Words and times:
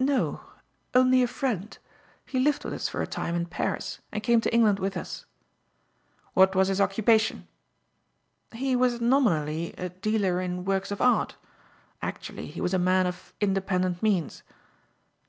"No; 0.00 0.40
only 0.92 1.22
a 1.22 1.28
friend. 1.28 1.78
He 2.26 2.40
lived 2.40 2.64
with 2.64 2.74
us 2.74 2.88
for 2.88 3.00
a 3.00 3.06
time 3.06 3.36
in 3.36 3.46
Paris 3.46 4.00
and 4.10 4.24
came 4.24 4.40
to 4.40 4.52
England 4.52 4.80
with 4.80 4.96
us." 4.96 5.24
"What 6.34 6.56
was 6.56 6.66
his 6.66 6.80
occupation?" 6.80 7.46
"He 8.50 8.74
was 8.74 9.00
nominally 9.00 9.74
a 9.74 9.90
dealer 9.90 10.40
in 10.40 10.64
works 10.64 10.90
of 10.90 11.00
art. 11.00 11.36
Actually 12.02 12.48
he 12.48 12.60
was 12.60 12.74
a 12.74 12.78
man 12.80 13.06
of 13.06 13.32
independent 13.40 14.02
means." 14.02 14.42